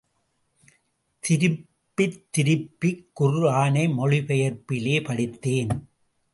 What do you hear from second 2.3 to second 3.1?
திருப்பிக்